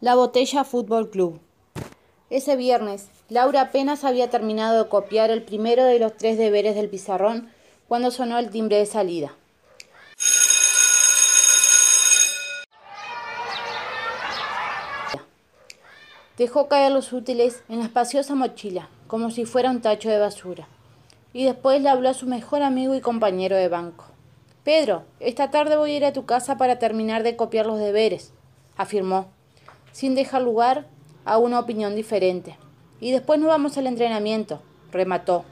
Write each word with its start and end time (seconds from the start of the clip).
La 0.00 0.14
Botella 0.14 0.64
Fútbol 0.64 1.10
Club. 1.10 1.40
Ese 2.30 2.56
viernes, 2.56 3.08
Laura 3.28 3.60
apenas 3.60 4.02
había 4.02 4.30
terminado 4.30 4.82
de 4.82 4.88
copiar 4.88 5.30
el 5.30 5.42
primero 5.42 5.84
de 5.84 5.98
los 5.98 6.16
tres 6.16 6.38
deberes 6.38 6.74
del 6.74 6.88
pizarrón 6.88 7.50
cuando 7.86 8.10
sonó 8.10 8.38
el 8.38 8.48
timbre 8.48 8.78
de 8.78 8.86
salida. 8.86 9.34
Dejó 16.38 16.68
caer 16.68 16.92
los 16.92 17.12
útiles 17.12 17.62
en 17.68 17.80
la 17.80 17.84
espaciosa 17.84 18.34
mochila, 18.34 18.88
como 19.06 19.30
si 19.30 19.44
fuera 19.44 19.70
un 19.70 19.82
tacho 19.82 20.08
de 20.08 20.18
basura, 20.18 20.66
y 21.34 21.44
después 21.44 21.82
le 21.82 21.90
habló 21.90 22.08
a 22.08 22.14
su 22.14 22.24
mejor 22.24 22.62
amigo 22.62 22.94
y 22.94 23.02
compañero 23.02 23.54
de 23.54 23.68
banco. 23.68 24.06
Pedro, 24.64 25.02
esta 25.20 25.50
tarde 25.50 25.76
voy 25.76 25.90
a 25.90 25.96
ir 25.98 26.04
a 26.06 26.14
tu 26.14 26.24
casa 26.24 26.56
para 26.56 26.78
terminar 26.78 27.22
de 27.22 27.36
copiar 27.36 27.66
los 27.66 27.78
deberes, 27.78 28.32
afirmó 28.78 29.28
sin 29.92 30.14
dejar 30.14 30.42
lugar 30.42 30.86
a 31.24 31.38
una 31.38 31.58
opinión 31.58 31.94
diferente. 31.94 32.56
Y 33.00 33.12
después 33.12 33.38
nos 33.40 33.48
vamos 33.48 33.78
al 33.78 33.86
entrenamiento, 33.86 34.60
remató. 34.92 35.44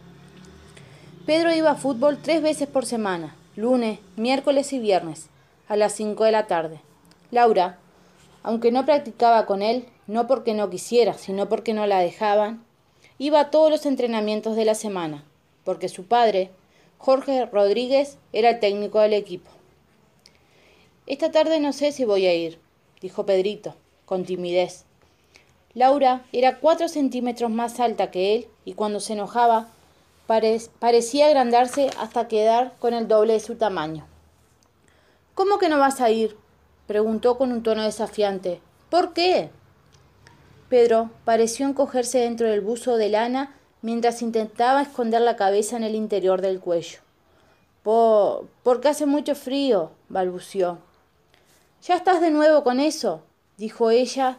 Pedro 1.27 1.55
iba 1.55 1.71
a 1.71 1.77
fútbol 1.77 2.19
tres 2.23 2.43
veces 2.43 2.69
por 2.69 2.87
semana, 2.87 3.37
lunes, 3.57 3.99
miércoles 4.17 4.73
y 4.73 4.79
viernes, 4.79 5.29
a 5.69 5.77
las 5.77 5.93
cinco 5.93 6.25
de 6.25 6.33
la 6.33 6.47
tarde. 6.47 6.81
Laura, 7.31 7.79
aunque 8.43 8.73
no 8.73 8.87
practicaba 8.87 9.45
con 9.45 9.63
él, 9.63 9.87
no 10.07 10.27
porque 10.27 10.55
no 10.55 10.71
quisiera, 10.71 11.15
sino 11.15 11.49
porque 11.49 11.75
no 11.75 11.87
la 11.87 11.99
dejaban, 11.99 12.65
iba 13.19 13.41
a 13.41 13.51
todos 13.51 13.71
los 13.71 13.85
entrenamientos 13.85 14.57
de 14.57 14.65
la 14.65 14.75
semana, 14.75 15.25
porque 15.65 15.89
su 15.89 16.07
padre, 16.07 16.51
Jorge 16.97 17.45
Rodríguez, 17.47 18.17
era 18.33 18.51
el 18.51 18.61
técnico 18.61 19.01
del 19.01 19.13
equipo. 19.13 19.51
Esta 21.07 21.31
tarde 21.31 21.61
no 21.61 21.73
sé 21.73 21.93
si 21.93 22.05
voy 22.05 22.27
a 22.27 22.35
ir, 22.35 22.59
dijo 23.01 23.27
Pedrito, 23.27 23.75
con 24.09 24.25
timidez. 24.25 24.85
Laura 25.75 26.25
era 26.33 26.61
cuatro 26.61 26.89
centímetros 26.89 27.51
más 27.51 27.79
alta 27.79 28.11
que 28.11 28.35
él 28.35 28.49
y 28.65 28.73
cuando 28.73 29.01
se 29.01 29.13
enojaba 29.13 29.69
parecía 30.27 31.27
agrandarse 31.27 31.91
hasta 31.99 32.27
quedar 32.27 32.75
con 32.79 32.95
el 32.95 33.07
doble 33.07 33.35
de 33.35 33.41
su 33.41 33.57
tamaño. 33.57 34.07
¿Cómo 35.35 35.59
que 35.59 35.69
no 35.69 35.79
vas 35.79 36.01
a 36.01 36.11
ir? 36.11 36.37
preguntó 36.87 37.37
con 37.37 37.53
un 37.53 37.63
tono 37.63 37.83
desafiante. 37.83 38.63
¿Por 38.89 39.13
qué? 39.13 39.51
Pedro 40.71 41.11
pareció 41.27 41.67
encogerse 41.67 42.19
dentro 42.19 42.49
del 42.49 42.63
buzo 42.63 42.97
de 42.97 43.11
lana 43.11 43.55
mientras 43.83 44.23
intentaba 44.23 44.81
esconder 44.81 45.21
la 45.21 45.37
cabeza 45.37 45.77
en 45.77 45.85
el 45.85 45.95
interior 45.95 46.41
del 46.41 46.61
cuello. 46.61 47.01
Por... 47.83 48.49
porque 48.63 48.89
hace 48.89 49.05
mucho 49.05 49.35
frío, 49.35 49.91
balbució. 50.09 50.79
¿Ya 51.83 51.95
estás 51.95 52.23
de 52.23 52.31
nuevo 52.31 52.65
con 52.65 52.81
eso? 52.81 53.23
Dijo 53.59 53.91
ella 53.91 54.39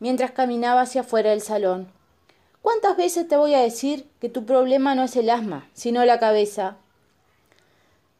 mientras 0.00 0.32
caminaba 0.32 0.80
hacia 0.80 1.02
afuera 1.02 1.30
del 1.30 1.42
salón. 1.42 1.88
¿Cuántas 2.62 2.96
veces 2.96 3.28
te 3.28 3.36
voy 3.36 3.54
a 3.54 3.60
decir 3.60 4.08
que 4.20 4.28
tu 4.28 4.44
problema 4.44 4.94
no 4.94 5.04
es 5.04 5.14
el 5.16 5.30
asma, 5.30 5.68
sino 5.72 6.04
la 6.04 6.18
cabeza? 6.18 6.76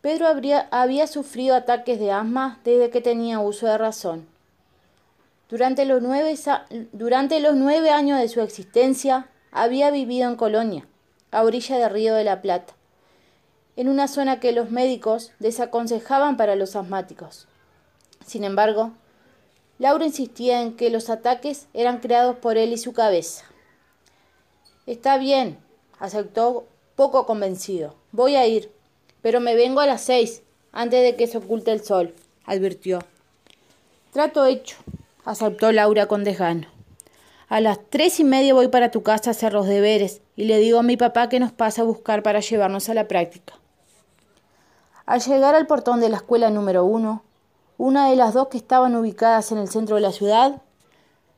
Pedro 0.00 0.26
había 0.70 1.06
sufrido 1.06 1.54
ataques 1.54 1.98
de 1.98 2.12
asma 2.12 2.60
desde 2.64 2.90
que 2.90 3.00
tenía 3.02 3.40
uso 3.40 3.66
de 3.66 3.76
razón. 3.76 4.26
Durante 5.50 5.84
los, 5.84 6.00
nueve, 6.00 6.38
durante 6.92 7.40
los 7.40 7.56
nueve 7.56 7.90
años 7.90 8.18
de 8.18 8.28
su 8.28 8.40
existencia 8.40 9.28
había 9.50 9.90
vivido 9.90 10.30
en 10.30 10.36
Colonia, 10.36 10.86
a 11.32 11.42
orilla 11.42 11.76
del 11.76 11.90
río 11.90 12.14
de 12.14 12.24
la 12.24 12.40
Plata, 12.40 12.72
en 13.76 13.88
una 13.88 14.08
zona 14.08 14.40
que 14.40 14.52
los 14.52 14.70
médicos 14.70 15.32
desaconsejaban 15.38 16.36
para 16.36 16.56
los 16.56 16.76
asmáticos. 16.76 17.46
Sin 18.24 18.44
embargo, 18.44 18.92
Laura 19.80 20.04
insistía 20.04 20.60
en 20.60 20.76
que 20.76 20.90
los 20.90 21.08
ataques 21.08 21.66
eran 21.72 22.00
creados 22.00 22.36
por 22.36 22.58
él 22.58 22.70
y 22.74 22.76
su 22.76 22.92
cabeza. 22.92 23.46
Está 24.86 25.16
bien, 25.16 25.56
aceptó 25.98 26.66
poco 26.96 27.24
convencido. 27.24 27.94
Voy 28.12 28.36
a 28.36 28.46
ir, 28.46 28.70
pero 29.22 29.40
me 29.40 29.54
vengo 29.54 29.80
a 29.80 29.86
las 29.86 30.02
seis, 30.02 30.42
antes 30.70 31.02
de 31.02 31.16
que 31.16 31.26
se 31.26 31.38
oculte 31.38 31.72
el 31.72 31.82
sol, 31.82 32.14
advirtió. 32.44 32.98
Trato 34.12 34.44
hecho, 34.44 34.76
aceptó 35.24 35.72
Laura 35.72 36.04
con 36.04 36.24
desgano. 36.24 36.66
A 37.48 37.62
las 37.62 37.78
tres 37.88 38.20
y 38.20 38.24
media 38.24 38.52
voy 38.52 38.68
para 38.68 38.90
tu 38.90 39.02
casa 39.02 39.30
a 39.30 39.32
hacer 39.32 39.54
los 39.54 39.66
deberes 39.66 40.20
y 40.36 40.44
le 40.44 40.58
digo 40.58 40.80
a 40.80 40.82
mi 40.82 40.98
papá 40.98 41.30
que 41.30 41.40
nos 41.40 41.52
pasa 41.52 41.80
a 41.80 41.86
buscar 41.86 42.22
para 42.22 42.40
llevarnos 42.40 42.90
a 42.90 42.94
la 42.94 43.08
práctica. 43.08 43.54
Al 45.06 45.22
llegar 45.22 45.54
al 45.54 45.66
portón 45.66 46.00
de 46.00 46.10
la 46.10 46.18
escuela 46.18 46.50
número 46.50 46.84
uno, 46.84 47.24
una 47.80 48.10
de 48.10 48.16
las 48.16 48.34
dos 48.34 48.48
que 48.48 48.58
estaban 48.58 48.94
ubicadas 48.94 49.52
en 49.52 49.58
el 49.58 49.70
centro 49.70 49.96
de 49.96 50.02
la 50.02 50.12
ciudad, 50.12 50.60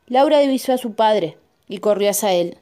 Laura 0.08 0.40
divisó 0.40 0.72
a 0.72 0.76
su 0.76 0.94
padre 0.94 1.38
y 1.68 1.78
corrió 1.78 2.10
hacia 2.10 2.32
él. 2.32 2.58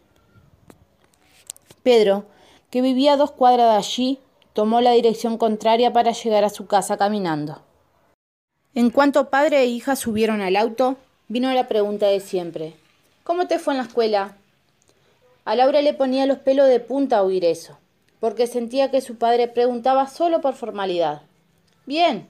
Pedro, 1.82 2.26
que 2.68 2.82
vivía 2.82 3.14
a 3.14 3.16
dos 3.16 3.30
cuadras 3.30 3.72
de 3.72 3.78
allí, 3.78 4.18
tomó 4.52 4.82
la 4.82 4.90
dirección 4.90 5.38
contraria 5.38 5.94
para 5.94 6.12
llegar 6.12 6.44
a 6.44 6.50
su 6.50 6.66
casa 6.66 6.98
caminando. 6.98 7.62
En 8.74 8.90
cuanto 8.90 9.30
padre 9.30 9.62
e 9.62 9.66
hija 9.66 9.96
subieron 9.96 10.42
al 10.42 10.56
auto, 10.56 10.96
vino 11.28 11.50
la 11.50 11.66
pregunta 11.66 12.06
de 12.06 12.20
siempre. 12.20 12.74
¿Cómo 13.24 13.46
te 13.46 13.58
fue 13.58 13.72
en 13.72 13.78
la 13.78 13.84
escuela? 13.84 14.36
A 15.46 15.56
Laura 15.56 15.80
le 15.80 15.94
ponía 15.94 16.26
los 16.26 16.40
pelos 16.40 16.68
de 16.68 16.80
punta 16.80 17.16
a 17.16 17.22
oír 17.22 17.46
eso, 17.46 17.78
porque 18.20 18.46
sentía 18.46 18.90
que 18.90 19.00
su 19.00 19.16
padre 19.16 19.48
preguntaba 19.48 20.06
solo 20.06 20.42
por 20.42 20.52
formalidad. 20.52 21.22
Bien, 21.86 22.28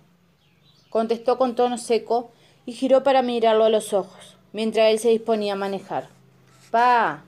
contestó 0.91 1.39
con 1.39 1.55
tono 1.55 1.79
seco 1.79 2.33
y 2.67 2.73
giró 2.73 3.03
para 3.03 3.23
mirarlo 3.23 3.65
a 3.65 3.71
los 3.71 3.95
ojos, 3.95 4.37
mientras 4.53 4.91
él 4.91 4.99
se 4.99 5.09
disponía 5.09 5.55
a 5.55 5.57
manejar. 5.57 6.09
Pa. 6.71 7.23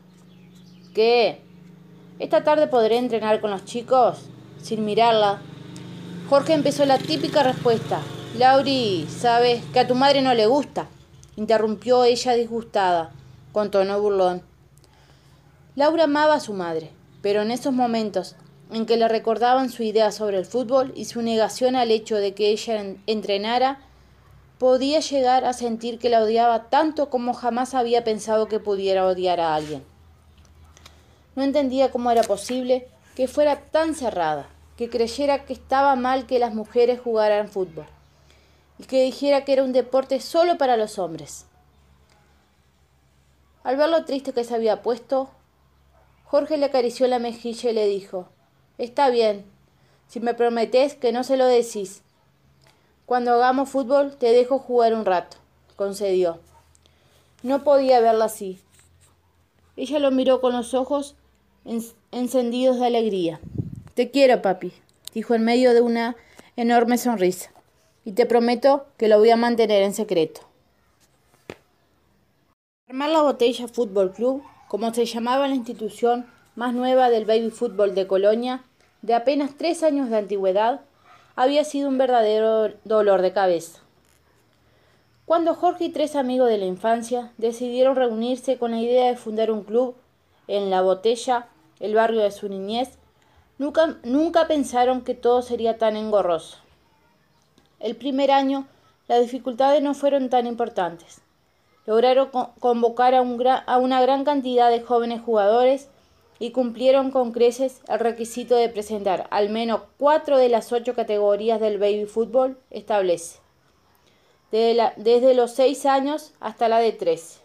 ¿Qué? 0.95 1.41
¿Esta 2.19 2.45
tarde 2.45 2.67
podré 2.67 2.99
entrenar 2.99 3.41
con 3.41 3.51
los 3.51 3.65
chicos? 3.65 4.29
Sin 4.61 4.85
mirarla. 4.85 5.41
Jorge 6.29 6.53
empezó 6.53 6.85
la 6.85 6.99
típica 6.99 7.43
respuesta. 7.43 8.01
Lauri, 8.37 9.07
sabes 9.09 9.65
que 9.73 9.81
a 9.81 9.87
tu 9.87 9.95
madre 9.95 10.23
no 10.23 10.35
le 10.35 10.47
gusta. 10.47 10.89
Interrumpió 11.37 12.05
ella 12.05 12.35
disgustada, 12.35 13.11
con 13.53 13.71
tono 13.71 14.01
burlón. 14.01 14.43
Laura 15.75 16.05
amaba 16.05 16.35
a 16.35 16.41
su 16.41 16.53
madre, 16.53 16.91
pero 17.23 17.43
en 17.43 17.51
esos 17.51 17.73
momentos 17.73 18.37
en 18.73 18.87
que 18.87 18.97
le 18.97 19.09
recordaban 19.09 19.71
su 19.71 19.83
idea 19.83 20.11
sobre 20.13 20.39
el 20.39 20.47
fútbol 20.47 20.93
y 20.97 21.05
su 21.05 21.23
negación 21.23 21.77
al 21.77 21.91
hecho 21.91 22.17
de 22.17 22.35
que 22.35 22.49
ella 22.49 22.83
entrenara, 23.07 23.81
podía 24.59 25.01
llegar 25.01 25.45
a 25.45 25.53
sentir 25.53 25.99
que 25.99 26.09
la 26.09 26.23
odiaba 26.23 26.71
tanto 26.71 27.11
como 27.11 27.35
jamás 27.35 27.75
había 27.75 28.05
pensado 28.05 28.49
que 28.49 28.61
pudiera 28.61 29.07
odiar 29.07 29.41
a 29.41 29.55
alguien. 29.55 29.85
No 31.35 31.43
entendía 31.43 31.91
cómo 31.91 32.11
era 32.11 32.23
posible 32.23 32.89
que 33.17 33.29
fuera 33.29 33.61
tan 33.61 33.95
cerrada, 33.95 34.49
que 34.77 34.89
creyera 34.89 35.45
que 35.45 35.53
estaba 35.53 35.97
mal 35.97 36.27
que 36.27 36.39
las 36.39 36.55
mujeres 36.55 37.01
jugaran 37.01 37.49
fútbol 37.49 37.87
y 38.79 38.85
que 38.85 39.03
dijera 39.03 39.45
que 39.45 39.53
era 39.53 39.65
un 39.65 39.73
deporte 39.73 40.21
solo 40.21 40.57
para 40.59 40.77
los 40.77 40.99
hombres. 40.99 41.47
Al 43.65 43.77
ver 43.77 43.89
lo 43.89 44.05
triste 44.05 44.33
que 44.33 44.45
se 44.45 44.55
había 44.55 44.83
puesto, 44.83 45.31
Jorge 46.25 46.57
le 46.57 46.67
acarició 46.67 47.07
la 47.07 47.19
mejilla 47.19 47.71
y 47.71 47.75
le 47.75 47.87
dijo 47.87 48.29
Está 48.83 49.11
bien, 49.11 49.45
si 50.09 50.19
me 50.19 50.35
prometes 50.35 50.97
que 50.97 51.13
no 51.13 51.23
se 51.23 51.37
lo 51.37 51.47
decís. 51.47 52.03
Cuando 53.07 53.33
hagamos 53.33 53.69
fútbol 53.69 54.17
te 54.17 54.33
dejo 54.33 54.59
jugar 54.59 54.93
un 54.93 55.05
rato, 55.05 55.37
concedió. 55.77 56.41
No 57.45 57.63
podía 57.63 58.01
verla 58.01 58.25
así. 58.25 58.59
Ella 59.77 60.01
lo 60.01 60.11
miró 60.11 60.41
con 60.41 60.53
los 60.53 60.75
ojos 60.75 61.15
encendidos 62.11 62.81
de 62.81 62.87
alegría. 62.87 63.39
Te 63.95 64.11
quiero, 64.11 64.43
papi, 64.43 64.73
dijo 65.15 65.37
en 65.37 65.45
medio 65.45 65.75
de 65.75 65.81
una 65.81 66.17
enorme 66.57 66.99
sonrisa. 66.99 67.53
Y 68.05 68.15
te 68.15 68.27
prometo 68.27 68.87
que 68.97 69.07
lo 69.07 69.21
voy 69.21 69.31
a 69.31 69.37
mantener 69.37 69.85
en 69.85 69.95
secreto. 69.95 70.41
Armar 72.89 73.11
la 73.11 73.23
botella 73.23 73.69
Fútbol 73.69 74.11
Club, 74.11 74.43
como 74.67 74.93
se 74.93 75.05
llamaba 75.05 75.47
la 75.47 75.55
institución 75.55 76.27
más 76.57 76.75
nueva 76.75 77.11
del 77.11 77.27
baby 77.27 77.51
fútbol 77.51 77.95
de 77.95 78.09
Colonia, 78.09 78.65
de 79.03 79.15
apenas 79.15 79.53
tres 79.57 79.83
años 79.83 80.11
de 80.11 80.17
antigüedad, 80.17 80.81
había 81.35 81.65
sido 81.65 81.89
un 81.89 81.99
verdadero 81.99 82.73
dolor 82.85 83.23
de 83.23 83.33
cabeza. 83.33 83.81
Cuando 85.27 85.55
Jorge 85.55 85.85
y 85.85 85.89
tres 85.91 86.17
amigos 86.17 86.49
de 86.49 86.59
la 86.59 86.67
infancia 86.67 87.33
decidieron 87.39 87.97
reunirse 87.97 88.59
con 88.59 88.73
la 88.73 88.81
idea 88.81 89.07
de 89.07 89.17
fundar 89.17 89.51
un 89.51 89.65
club 89.65 89.97
en 90.47 90.71
La 90.71 90.83
Botella, 90.83 91.49
el 91.81 91.95
barrio 91.95 92.21
de 92.21 92.31
su 92.31 92.49
niñez, 92.49 92.99
nunca, 93.59 93.97
nunca 94.05 94.47
pensaron 94.47 95.03
que 95.03 95.15
todo 95.15 95.43
sería 95.43 95.79
tan 95.79 95.97
engorroso. 95.97 96.59
El 97.81 97.97
primer 97.97 98.31
año 98.31 98.67
las 99.09 99.21
dificultades 99.21 99.83
no 99.83 99.95
fueron 99.95 100.31
tan 100.31 100.47
importantes. 100.47 101.21
Lograron 101.87 102.31
convocar 102.61 103.15
a, 103.15 103.19
a 103.19 103.79
una 103.79 104.01
gran 104.01 104.25
cantidad 104.25 104.71
de 104.71 104.83
jóvenes 104.83 105.21
jugadores 105.23 105.89
y 106.43 106.51
cumplieron 106.51 107.13
con 107.13 107.31
creces 107.31 107.83
el 107.87 108.01
requisito 108.01 108.57
de 108.57 108.69
presentar 108.69 109.29
al 109.31 109.49
menos 109.49 109.83
cuatro 109.97 110.39
de 110.39 110.49
las 110.49 110.73
ocho 110.73 110.93
categorías 110.93 111.61
del 111.61 111.79
baby 111.79 112.05
fútbol 112.07 112.59
establece, 112.71 113.39
desde, 114.51 114.93
desde 114.97 115.35
los 115.35 115.53
seis 115.53 115.87
años 115.87 116.33
hasta 116.41 116.67
la 116.67 116.81
de 116.81 116.91
trece. 116.91 117.39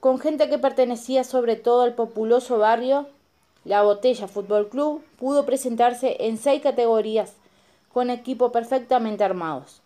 con 0.00 0.18
gente 0.18 0.48
que 0.48 0.56
pertenecía 0.56 1.22
sobre 1.22 1.56
todo 1.56 1.82
al 1.82 1.94
populoso 1.94 2.56
barrio, 2.56 3.08
la 3.64 3.82
Botella 3.82 4.26
Fútbol 4.26 4.70
Club 4.70 5.04
pudo 5.18 5.44
presentarse 5.44 6.16
en 6.20 6.38
seis 6.38 6.62
categorías 6.62 7.34
con 7.92 8.08
equipos 8.08 8.52
perfectamente 8.52 9.22
armados, 9.22 9.82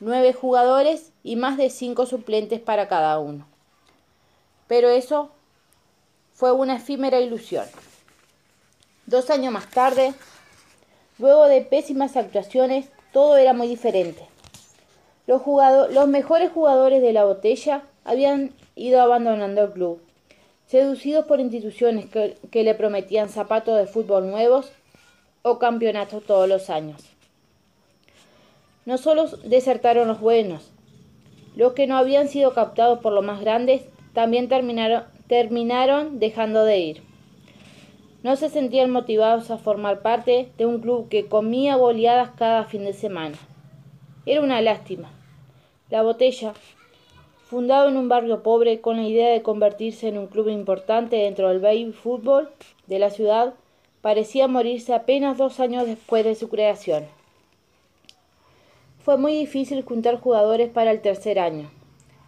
nueve 0.00 0.32
jugadores 0.32 1.12
y 1.22 1.36
más 1.36 1.58
de 1.58 1.68
cinco 1.68 2.06
suplentes 2.06 2.60
para 2.60 2.88
cada 2.88 3.18
uno. 3.18 3.46
Pero 4.66 4.88
eso 4.88 5.30
fue 6.34 6.52
una 6.52 6.76
efímera 6.76 7.20
ilusión. 7.20 7.64
Dos 9.06 9.30
años 9.30 9.52
más 9.52 9.70
tarde, 9.70 10.12
luego 11.18 11.46
de 11.46 11.62
pésimas 11.62 12.16
actuaciones, 12.16 12.86
todo 13.12 13.36
era 13.36 13.52
muy 13.52 13.68
diferente. 13.68 14.26
Los, 15.26 15.42
los 15.90 16.08
mejores 16.08 16.50
jugadores 16.52 17.00
de 17.00 17.12
la 17.12 17.24
botella 17.24 17.84
habían 18.04 18.52
ido 18.74 19.00
abandonando 19.00 19.62
el 19.62 19.72
club, 19.72 20.02
seducidos 20.66 21.24
por 21.24 21.40
instituciones 21.40 22.06
que, 22.10 22.36
que 22.50 22.64
le 22.64 22.74
prometían 22.74 23.28
zapatos 23.28 23.78
de 23.78 23.86
fútbol 23.86 24.28
nuevos 24.28 24.72
o 25.42 25.58
campeonatos 25.58 26.24
todos 26.24 26.48
los 26.48 26.68
años. 26.68 27.00
No 28.84 28.98
solo 28.98 29.26
desertaron 29.44 30.08
los 30.08 30.20
buenos, 30.20 30.70
los 31.56 31.72
que 31.72 31.86
no 31.86 31.96
habían 31.96 32.28
sido 32.28 32.52
captados 32.52 32.98
por 32.98 33.12
los 33.12 33.24
más 33.24 33.40
grandes 33.40 33.82
también 34.12 34.48
terminaron, 34.48 35.04
terminaron 35.28 36.18
dejando 36.18 36.64
de 36.64 36.78
ir. 36.78 37.02
No 38.22 38.36
se 38.36 38.48
sentían 38.48 38.90
motivados 38.90 39.50
a 39.50 39.58
formar 39.58 40.00
parte 40.00 40.50
de 40.56 40.66
un 40.66 40.80
club 40.80 41.08
que 41.08 41.26
comía 41.26 41.76
goleadas 41.76 42.30
cada 42.36 42.64
fin 42.64 42.84
de 42.84 42.92
semana. 42.92 43.36
Era 44.26 44.40
una 44.40 44.60
lástima. 44.62 45.10
La 45.90 46.02
botella, 46.02 46.54
fundado 47.46 47.88
en 47.88 47.96
un 47.96 48.08
barrio 48.08 48.42
pobre 48.42 48.80
con 48.80 48.96
la 48.96 49.06
idea 49.06 49.30
de 49.30 49.42
convertirse 49.42 50.08
en 50.08 50.18
un 50.18 50.26
club 50.26 50.48
importante 50.48 51.16
dentro 51.16 51.48
del 51.48 51.60
baby 51.60 51.92
fútbol 51.92 52.48
de 52.86 52.98
la 52.98 53.10
ciudad, 53.10 53.54
parecía 54.00 54.48
morirse 54.48 54.94
apenas 54.94 55.36
dos 55.36 55.60
años 55.60 55.86
después 55.86 56.24
de 56.24 56.34
su 56.34 56.48
creación. 56.48 57.04
Fue 59.04 59.18
muy 59.18 59.34
difícil 59.34 59.82
juntar 59.82 60.18
jugadores 60.18 60.70
para 60.70 60.90
el 60.90 61.02
tercer 61.02 61.38
año. 61.38 61.70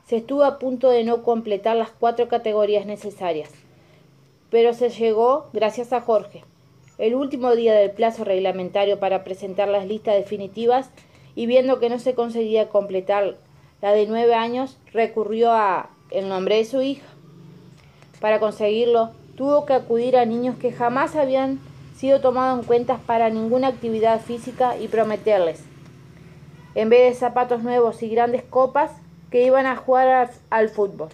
Se 0.07 0.17
estuvo 0.17 0.45
a 0.45 0.59
punto 0.59 0.89
de 0.89 1.05
no 1.05 1.23
completar 1.23 1.77
las 1.77 1.91
cuatro 1.91 2.29
categorías 2.29 2.87
necesarias 2.87 3.51
pero 4.51 4.73
se 4.75 4.91
llegó 4.91 5.49
gracias 5.53 5.93
a 5.93 6.01
Jorge. 6.01 6.45
El 6.99 7.15
último 7.15 7.55
día 7.55 7.75
del 7.75 7.91
plazo 7.91 8.25
reglamentario 8.25 8.99
para 8.99 9.25
presentar 9.25 9.69
las 9.69 9.87
listas 9.87 10.15
definitivas 10.15 10.91
y 11.35 11.47
viendo 11.47 11.79
que 11.79 11.91
no 11.91 11.99
se 11.99 12.15
conseguía 12.15 12.69
completar 12.69 13.37
la 13.83 13.93
de 13.93 14.07
nueve 14.07 14.35
años, 14.35 14.79
recurrió 14.93 15.53
a 15.53 15.91
el 16.11 16.29
nombre 16.29 16.57
de 16.57 16.65
su 16.65 16.81
hija. 16.81 17.07
Para 18.21 18.41
conseguirlo, 18.41 19.11
tuvo 19.37 19.67
que 19.67 19.75
acudir 19.75 20.17
a 20.17 20.25
niños 20.25 20.57
que 20.57 20.73
jamás 20.73 21.17
habían 21.17 21.61
sido 21.95 22.21
tomados 22.21 22.61
en 22.61 22.65
cuenta 22.65 22.99
para 23.07 23.29
ninguna 23.29 23.69
actividad 23.69 24.21
física 24.21 24.79
y 24.79 24.89
prometerles, 24.89 25.63
en 26.75 26.89
vez 26.89 27.13
de 27.13 27.19
zapatos 27.19 27.63
nuevos 27.63 28.03
y 28.03 28.09
grandes 28.09 28.43
copas, 28.43 28.91
que 29.31 29.43
iban 29.43 29.67
a 29.67 29.77
jugar 29.77 30.31
al 30.51 30.69
fútbol. 30.69 31.09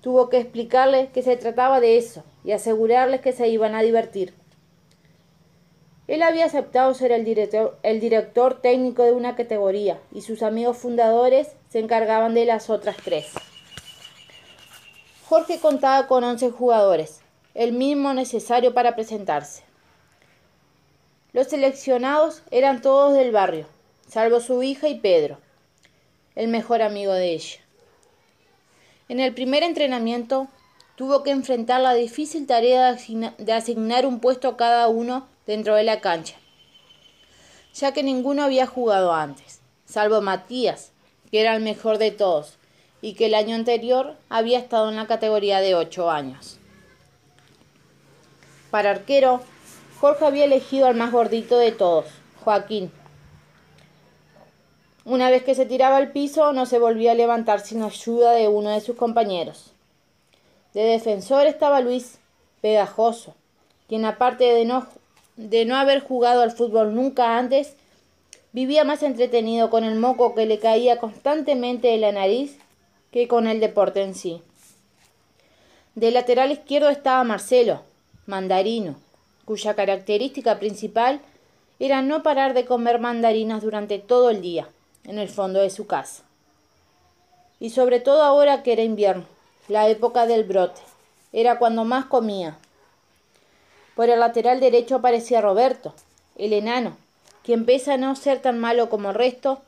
Tuvo 0.00 0.28
que 0.28 0.38
explicarles 0.38 1.10
que 1.10 1.22
se 1.22 1.36
trataba 1.36 1.80
de 1.80 1.96
eso 1.96 2.24
y 2.44 2.52
asegurarles 2.52 3.20
que 3.20 3.32
se 3.32 3.48
iban 3.48 3.74
a 3.74 3.82
divertir. 3.82 4.34
Él 6.06 6.22
había 6.22 6.44
aceptado 6.44 6.92
ser 6.92 7.12
el 7.12 7.24
director, 7.24 7.78
el 7.82 8.00
director 8.00 8.60
técnico 8.60 9.04
de 9.04 9.12
una 9.12 9.36
categoría 9.36 9.98
y 10.12 10.20
sus 10.20 10.42
amigos 10.42 10.76
fundadores 10.76 11.56
se 11.70 11.78
encargaban 11.78 12.34
de 12.34 12.44
las 12.44 12.68
otras 12.68 12.96
tres. 13.02 13.32
Jorge 15.26 15.58
contaba 15.58 16.06
con 16.06 16.22
11 16.22 16.50
jugadores, 16.50 17.22
el 17.54 17.72
mínimo 17.72 18.12
necesario 18.12 18.74
para 18.74 18.94
presentarse. 18.94 19.62
Los 21.32 21.48
seleccionados 21.48 22.42
eran 22.50 22.82
todos 22.82 23.14
del 23.14 23.32
barrio, 23.32 23.66
salvo 24.06 24.40
su 24.40 24.62
hija 24.62 24.88
y 24.88 25.00
Pedro, 25.00 25.38
el 26.34 26.48
mejor 26.48 26.82
amigo 26.82 27.12
de 27.12 27.32
ella. 27.32 27.60
En 29.08 29.20
el 29.20 29.34
primer 29.34 29.62
entrenamiento 29.62 30.48
tuvo 30.96 31.22
que 31.22 31.30
enfrentar 31.30 31.80
la 31.80 31.94
difícil 31.94 32.46
tarea 32.46 32.96
de 33.38 33.52
asignar 33.52 34.06
un 34.06 34.20
puesto 34.20 34.48
a 34.48 34.56
cada 34.56 34.88
uno 34.88 35.28
dentro 35.46 35.74
de 35.74 35.84
la 35.84 36.00
cancha, 36.00 36.36
ya 37.74 37.92
que 37.92 38.02
ninguno 38.02 38.44
había 38.44 38.66
jugado 38.66 39.12
antes, 39.12 39.60
salvo 39.84 40.20
Matías, 40.20 40.92
que 41.30 41.40
era 41.40 41.54
el 41.54 41.62
mejor 41.62 41.98
de 41.98 42.10
todos 42.10 42.58
y 43.02 43.14
que 43.14 43.26
el 43.26 43.34
año 43.34 43.54
anterior 43.54 44.16
había 44.30 44.58
estado 44.58 44.88
en 44.88 44.96
la 44.96 45.06
categoría 45.06 45.60
de 45.60 45.74
8 45.74 46.10
años. 46.10 46.58
Para 48.70 48.90
arquero, 48.90 49.42
Jorge 50.00 50.24
había 50.24 50.44
elegido 50.44 50.86
al 50.86 50.94
más 50.94 51.12
gordito 51.12 51.58
de 51.58 51.72
todos, 51.72 52.06
Joaquín, 52.42 52.90
una 55.04 55.30
vez 55.30 55.42
que 55.44 55.54
se 55.54 55.66
tiraba 55.66 55.98
al 55.98 56.12
piso, 56.12 56.52
no 56.52 56.64
se 56.64 56.78
volvía 56.78 57.12
a 57.12 57.14
levantar 57.14 57.60
sin 57.60 57.82
ayuda 57.82 58.32
de 58.32 58.48
uno 58.48 58.70
de 58.70 58.80
sus 58.80 58.96
compañeros. 58.96 59.72
De 60.72 60.82
defensor 60.82 61.46
estaba 61.46 61.80
Luis, 61.80 62.18
pegajoso, 62.62 63.34
quien 63.86 64.06
aparte 64.06 64.44
de 64.44 64.64
no, 64.64 64.86
de 65.36 65.66
no 65.66 65.76
haber 65.76 66.00
jugado 66.00 66.40
al 66.40 66.52
fútbol 66.52 66.94
nunca 66.94 67.36
antes, 67.36 67.76
vivía 68.52 68.84
más 68.84 69.02
entretenido 69.02 69.68
con 69.68 69.84
el 69.84 69.96
moco 69.96 70.34
que 70.34 70.46
le 70.46 70.58
caía 70.58 70.98
constantemente 70.98 71.88
de 71.88 71.98
la 71.98 72.12
nariz 72.12 72.58
que 73.10 73.28
con 73.28 73.46
el 73.46 73.60
deporte 73.60 74.02
en 74.02 74.14
sí. 74.14 74.40
De 75.94 76.10
lateral 76.12 76.50
izquierdo 76.50 76.88
estaba 76.88 77.22
Marcelo, 77.24 77.82
mandarino, 78.24 78.96
cuya 79.44 79.74
característica 79.74 80.58
principal 80.58 81.20
era 81.78 82.00
no 82.00 82.22
parar 82.22 82.54
de 82.54 82.64
comer 82.64 82.98
mandarinas 82.98 83.62
durante 83.62 83.98
todo 83.98 84.30
el 84.30 84.40
día 84.40 84.66
en 85.04 85.18
el 85.18 85.28
fondo 85.28 85.60
de 85.60 85.70
su 85.70 85.86
casa. 85.86 86.22
Y 87.60 87.70
sobre 87.70 88.00
todo 88.00 88.22
ahora 88.22 88.62
que 88.62 88.72
era 88.72 88.82
invierno, 88.82 89.24
la 89.68 89.88
época 89.88 90.26
del 90.26 90.44
brote, 90.44 90.80
era 91.32 91.58
cuando 91.58 91.84
más 91.84 92.06
comía. 92.06 92.56
Por 93.94 94.08
el 94.08 94.20
lateral 94.20 94.60
derecho 94.60 94.96
aparecía 94.96 95.40
Roberto, 95.40 95.94
el 96.36 96.52
enano, 96.52 96.96
quien 97.42 97.64
pese 97.64 97.92
a 97.92 97.96
no 97.96 98.16
ser 98.16 98.40
tan 98.40 98.58
malo 98.58 98.88
como 98.88 99.10
el 99.10 99.14
resto, 99.14 99.60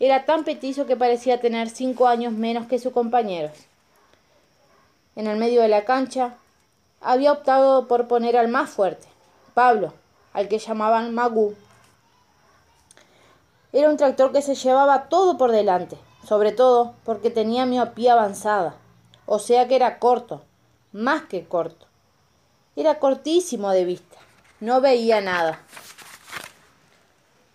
era 0.00 0.24
tan 0.24 0.44
petizo 0.44 0.86
que 0.86 0.96
parecía 0.96 1.40
tener 1.40 1.70
cinco 1.70 2.06
años 2.06 2.32
menos 2.32 2.66
que 2.66 2.78
sus 2.78 2.92
compañeros. 2.92 3.52
En 5.16 5.26
el 5.26 5.36
medio 5.36 5.62
de 5.62 5.68
la 5.68 5.84
cancha, 5.84 6.36
había 7.00 7.32
optado 7.32 7.88
por 7.88 8.08
poner 8.08 8.36
al 8.36 8.48
más 8.48 8.70
fuerte, 8.70 9.06
Pablo, 9.54 9.92
al 10.32 10.48
que 10.48 10.58
llamaban 10.58 11.14
Magú, 11.14 11.54
era 13.72 13.90
un 13.90 13.96
tractor 13.96 14.32
que 14.32 14.42
se 14.42 14.54
llevaba 14.54 15.08
todo 15.08 15.36
por 15.36 15.52
delante, 15.52 15.98
sobre 16.26 16.52
todo 16.52 16.94
porque 17.04 17.30
tenía 17.30 17.66
miopía 17.66 18.14
avanzada, 18.14 18.76
o 19.26 19.38
sea 19.38 19.68
que 19.68 19.76
era 19.76 19.98
corto, 19.98 20.42
más 20.92 21.22
que 21.22 21.44
corto. 21.44 21.86
Era 22.76 22.98
cortísimo 22.98 23.70
de 23.70 23.84
vista, 23.84 24.16
no 24.60 24.80
veía 24.80 25.20
nada. 25.20 25.60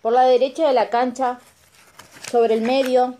Por 0.02 0.12
la 0.12 0.22
derecha 0.22 0.66
de 0.68 0.74
la 0.74 0.90
cancha, 0.90 1.40
sobre 2.30 2.54
el 2.54 2.60
medio, 2.60 3.14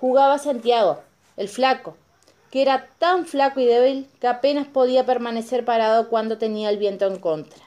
jugaba 0.00 0.38
Santiago, 0.38 1.00
el 1.36 1.48
flaco, 1.48 1.96
que 2.50 2.62
era 2.62 2.88
tan 2.98 3.26
flaco 3.26 3.58
y 3.58 3.66
débil 3.66 4.08
que 4.20 4.28
apenas 4.28 4.68
podía 4.68 5.04
permanecer 5.04 5.64
parado 5.64 6.08
cuando 6.08 6.38
tenía 6.38 6.70
el 6.70 6.78
viento 6.78 7.06
en 7.06 7.18
contra. 7.18 7.64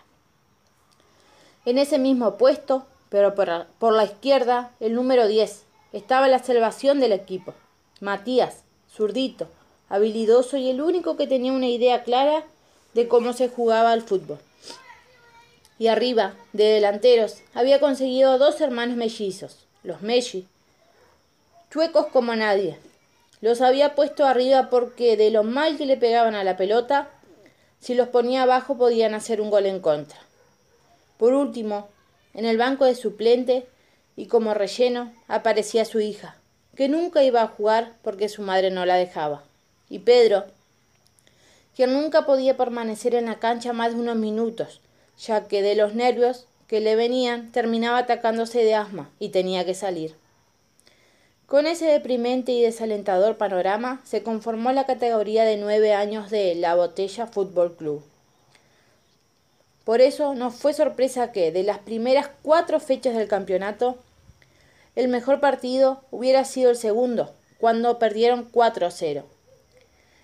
En 1.66 1.78
ese 1.78 2.00
mismo 2.00 2.38
puesto 2.38 2.86
pero 3.10 3.36
por, 3.36 3.94
la 3.94 4.04
izquierda 4.04 4.72
el 4.80 4.96
número 4.96 5.28
10. 5.28 5.64
Estaba 5.94 6.28
la 6.28 6.40
salvación 6.40 7.00
del 7.00 7.12
equipo. 7.12 7.54
Matías, 8.02 8.64
zurdito, 8.92 9.48
habilidoso 9.90 10.58
y 10.58 10.70
el 10.70 10.82
único 10.82 11.18
que 11.18 11.28
tenía 11.28 11.54
una 11.54 11.68
idea 11.68 12.04
clara 12.04 12.44
de 12.94 13.08
cómo 13.08 13.34
se 13.34 13.50
jugaba 13.50 13.92
al 13.92 14.02
fútbol. 14.02 14.40
Y 15.80 15.88
arriba, 15.88 16.34
de 16.54 16.66
delanteros, 16.66 17.38
había 17.54 17.80
conseguido 17.80 18.38
dos 18.38 18.60
hermanos 18.62 18.98
mellizos, 18.98 19.68
los 19.84 20.02
Melli, 20.02 20.48
chuecos 21.70 22.08
como 22.08 22.36
nadie. 22.36 22.80
Los 23.42 23.62
había 23.62 23.94
puesto 23.94 24.26
arriba 24.26 24.70
porque 24.72 25.16
de 25.16 25.30
lo 25.30 25.44
mal 25.44 25.78
que 25.78 25.86
le 25.86 25.98
pegaban 25.98 26.34
a 26.34 26.44
la 26.44 26.58
pelota, 26.58 27.10
si 27.80 27.94
los 27.94 28.08
ponía 28.08 28.44
abajo 28.44 28.78
podían 28.78 29.14
hacer 29.14 29.40
un 29.40 29.52
gol 29.52 29.68
en 29.68 29.80
contra. 29.80 30.18
Por 31.18 31.34
último, 31.34 31.90
en 32.38 32.46
el 32.46 32.58
banco 32.58 32.86
de 32.86 32.96
suplente 32.96 33.66
y 34.16 34.28
como 34.28 34.54
relleno 34.54 35.12
aparecía 35.28 35.86
su 35.86 36.00
hija, 36.00 36.38
que 36.76 36.88
nunca 36.88 37.24
iba 37.24 37.42
a 37.42 37.48
jugar 37.48 37.96
porque 38.04 38.30
su 38.30 38.44
madre 38.44 38.70
no 38.70 38.86
la 38.86 38.96
dejaba. 38.96 39.44
Y 39.90 40.00
Pedro, 40.00 40.46
quien 41.76 41.94
nunca 41.94 42.28
podía 42.28 42.56
permanecer 42.56 43.16
en 43.16 43.26
la 43.26 43.40
cancha 43.40 43.74
más 43.74 43.96
de 43.96 44.02
unos 44.02 44.18
minutos, 44.18 44.82
ya 45.18 45.48
que 45.48 45.64
de 45.64 45.76
los 45.76 45.96
nervios 45.96 46.46
que 46.68 46.80
le 46.80 46.96
venían 46.96 47.52
terminaba 47.52 47.98
atacándose 47.98 48.64
de 48.64 48.76
asma 48.76 49.10
y 49.18 49.30
tenía 49.30 49.66
que 49.66 49.74
salir. 49.74 50.16
Con 51.48 51.66
ese 51.66 51.86
deprimente 51.86 52.52
y 52.52 52.62
desalentador 52.62 53.38
panorama 53.38 54.02
se 54.04 54.22
conformó 54.22 54.72
la 54.74 54.86
categoría 54.86 55.44
de 55.44 55.58
nueve 55.58 55.94
años 55.94 56.30
de 56.30 56.54
La 56.54 56.76
Botella 56.76 57.26
Fútbol 57.26 57.76
Club. 57.76 58.04
Por 59.88 60.02
eso 60.02 60.36
no 60.36 60.52
fue 60.52 60.74
sorpresa 60.74 61.32
que, 61.32 61.54
de 61.54 61.64
las 61.64 61.80
primeras 61.80 62.30
cuatro 62.42 62.82
fechas 62.82 63.16
del 63.16 63.30
campeonato, 63.30 63.96
el 64.98 65.08
mejor 65.08 65.40
partido 65.40 66.02
hubiera 66.12 66.44
sido 66.44 66.72
el 66.72 66.76
segundo, 66.76 67.34
cuando 67.58 67.98
perdieron 67.98 68.52
4-0. 68.52 69.24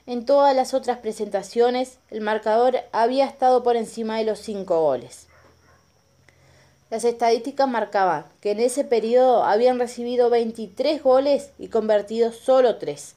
En 0.05 0.25
todas 0.25 0.53
las 0.53 0.73
otras 0.73 0.97
presentaciones, 0.97 1.97
el 2.11 2.19
marcador 2.19 2.81
había 2.91 3.23
estado 3.23 3.63
por 3.63 3.77
encima 3.77 4.17
de 4.17 4.25
los 4.25 4.39
cinco 4.39 4.81
goles. 4.81 5.27
Las 6.89 7.05
estadísticas 7.05 7.69
marcaban 7.69 8.25
que 8.41 8.51
en 8.51 8.59
ese 8.59 8.83
periodo 8.83 9.45
habían 9.45 9.79
recibido 9.79 10.29
23 10.29 11.01
goles 11.01 11.51
y 11.57 11.69
convertido 11.69 12.33
solo 12.33 12.79
3, 12.79 13.15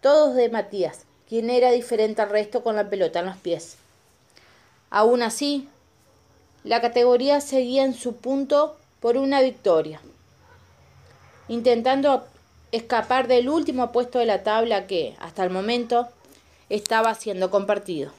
todos 0.00 0.34
de 0.34 0.48
Matías, 0.48 1.04
quien 1.28 1.50
era 1.50 1.70
diferente 1.70 2.20
al 2.20 2.30
resto 2.30 2.64
con 2.64 2.74
la 2.74 2.90
pelota 2.90 3.20
en 3.20 3.26
los 3.26 3.36
pies. 3.36 3.76
Aún 4.90 5.22
así, 5.22 5.68
la 6.64 6.80
categoría 6.80 7.40
seguía 7.40 7.84
en 7.84 7.94
su 7.94 8.16
punto 8.16 8.76
por 9.00 9.16
una 9.16 9.40
victoria, 9.40 10.00
intentando 11.48 12.26
escapar 12.72 13.28
del 13.28 13.48
último 13.48 13.92
puesto 13.92 14.18
de 14.18 14.26
la 14.26 14.42
tabla 14.42 14.86
que, 14.86 15.16
hasta 15.20 15.44
el 15.44 15.50
momento, 15.50 16.08
estaba 16.68 17.14
siendo 17.14 17.50
compartido. 17.50 18.12